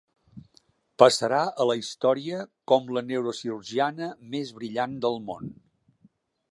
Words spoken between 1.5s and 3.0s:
a la història com